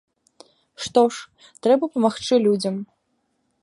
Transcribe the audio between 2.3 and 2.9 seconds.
людзям.